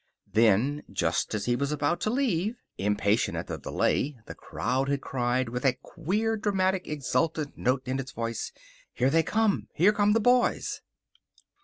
Then, 0.33 0.81
just 0.91 1.35
as 1.35 1.45
he 1.45 1.55
was 1.55 1.71
about 1.71 2.01
to 2.01 2.09
leave, 2.09 2.55
impatient 2.79 3.37
at 3.37 3.45
the 3.45 3.59
delay, 3.59 4.17
the 4.25 4.33
crowd 4.33 4.89
had 4.89 4.99
cried, 4.99 5.49
with 5.49 5.63
a 5.63 5.73
queer, 5.79 6.35
dramatic, 6.37 6.87
exultant 6.87 7.55
note 7.55 7.83
in 7.85 7.99
its 7.99 8.11
voice, 8.11 8.51
"Here 8.93 9.11
they 9.11 9.21
come! 9.21 9.67
Here 9.75 9.93
come 9.93 10.13
the 10.13 10.19
boys!" 10.19 10.81